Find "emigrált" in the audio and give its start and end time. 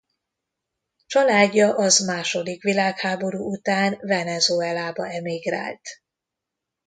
5.09-5.81